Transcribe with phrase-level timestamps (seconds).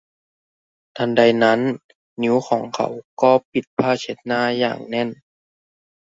[0.97, 1.59] ทันใดนั้น
[2.21, 2.87] นิ้วของเขา
[3.21, 5.09] ก็ปิดผ้าเช็ดหน้าอย่างแน่น